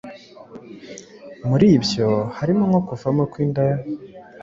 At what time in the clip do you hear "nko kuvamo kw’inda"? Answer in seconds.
2.69-3.63